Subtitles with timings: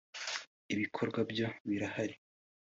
[0.73, 2.15] “Ibikorwa byo birahari